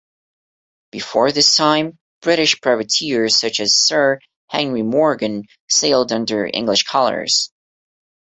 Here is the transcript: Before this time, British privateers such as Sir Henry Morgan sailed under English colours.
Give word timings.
Before 0.91 1.31
this 1.31 1.55
time, 1.55 1.99
British 2.23 2.59
privateers 2.59 3.39
such 3.39 3.59
as 3.59 3.75
Sir 3.77 4.17
Henry 4.49 4.81
Morgan 4.81 5.43
sailed 5.69 6.11
under 6.11 6.49
English 6.51 6.85
colours. 6.85 7.51